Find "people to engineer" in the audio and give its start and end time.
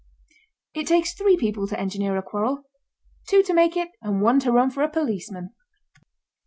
1.37-2.17